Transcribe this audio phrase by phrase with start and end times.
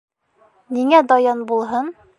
[0.79, 1.97] Ниңә Даян булһын?